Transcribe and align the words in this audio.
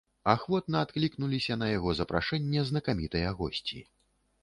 Ахвотна 0.31 0.77
адклікнуліся 0.85 1.59
на 1.65 1.69
яго 1.77 1.89
запрашэнне 2.01 2.67
знакамітыя 2.73 3.39
госці. 3.43 3.89